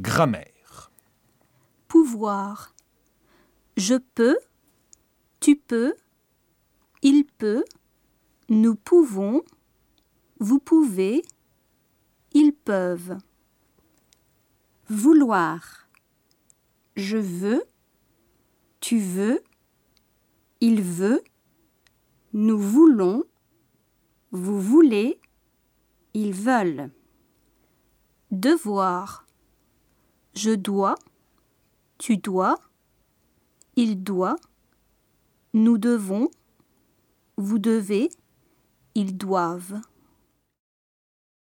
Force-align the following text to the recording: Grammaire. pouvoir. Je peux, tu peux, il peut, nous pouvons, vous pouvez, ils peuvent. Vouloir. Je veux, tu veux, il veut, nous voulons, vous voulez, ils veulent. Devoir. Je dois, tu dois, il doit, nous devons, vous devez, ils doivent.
Grammaire. 0.00 0.90
pouvoir. 1.86 2.74
Je 3.76 3.94
peux, 3.94 4.36
tu 5.38 5.54
peux, 5.54 5.94
il 7.02 7.24
peut, 7.24 7.64
nous 8.48 8.74
pouvons, 8.74 9.42
vous 10.40 10.58
pouvez, 10.58 11.22
ils 12.32 12.52
peuvent. 12.52 13.18
Vouloir. 14.88 15.88
Je 16.96 17.16
veux, 17.16 17.62
tu 18.80 18.98
veux, 18.98 19.44
il 20.60 20.82
veut, 20.82 21.22
nous 22.32 22.58
voulons, 22.58 23.22
vous 24.32 24.60
voulez, 24.60 25.20
ils 26.14 26.34
veulent. 26.34 26.90
Devoir. 28.32 29.23
Je 30.36 30.50
dois, 30.50 30.96
tu 31.98 32.16
dois, 32.16 32.58
il 33.76 34.02
doit, 34.02 34.36
nous 35.52 35.78
devons, 35.78 36.28
vous 37.36 37.60
devez, 37.60 38.10
ils 38.96 39.16
doivent. 39.16 39.80